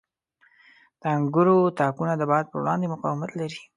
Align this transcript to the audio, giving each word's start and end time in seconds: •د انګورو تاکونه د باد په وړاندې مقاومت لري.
•د 0.99 1.03
انګورو 1.15 1.57
تاکونه 1.77 2.13
د 2.17 2.23
باد 2.31 2.45
په 2.49 2.55
وړاندې 2.61 2.85
مقاومت 2.93 3.31
لري. 3.39 3.59